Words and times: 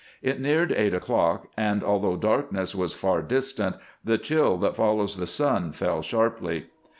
It 0.23 0.39
neared 0.41 0.71
eight 0.71 0.95
o'clock, 0.95 1.49
and, 1.55 1.83
although 1.83 2.15
darkness 2.17 2.73
was 2.73 2.95
far 2.95 3.21
distant, 3.21 3.75
the 4.03 4.17
chill 4.17 4.57
that 4.57 4.75
follows 4.75 5.17
the 5.17 5.27
sun 5.27 5.71
fell 5.73 6.01
sharply. 6.01 6.65